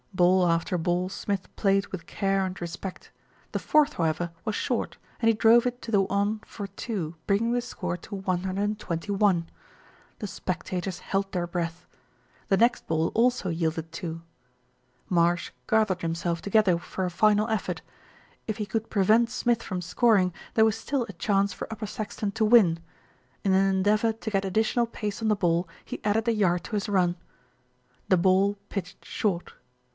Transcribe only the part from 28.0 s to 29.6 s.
The ball pitched short.